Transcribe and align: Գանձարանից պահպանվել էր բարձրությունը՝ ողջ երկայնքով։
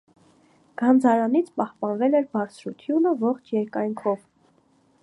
Գանձարանից 0.81 1.51
պահպանվել 1.61 2.17
էր 2.21 2.27
բարձրությունը՝ 2.39 3.13
ողջ 3.27 3.57
երկայնքով։ 3.61 4.27